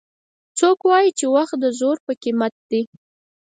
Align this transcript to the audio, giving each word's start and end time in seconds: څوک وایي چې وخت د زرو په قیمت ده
څوک 0.59 0.79
وایي 0.89 1.11
چې 1.19 1.25
وخت 1.35 1.55
د 1.59 1.65
زرو 1.79 2.01
په 2.05 2.13
قیمت 2.23 2.53
ده 2.69 2.81